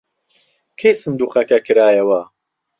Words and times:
کەی 0.79 0.95
سندووقەکە 1.01 1.57
کرایەوە؟ 1.65 2.21